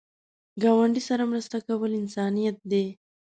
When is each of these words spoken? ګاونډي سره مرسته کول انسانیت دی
ګاونډي 0.61 1.01
سره 1.09 1.23
مرسته 1.31 1.57
کول 1.67 1.91
انسانیت 2.01 2.57
دی 2.71 2.85